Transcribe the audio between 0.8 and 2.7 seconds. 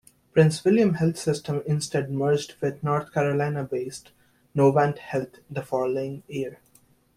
Health System instead merged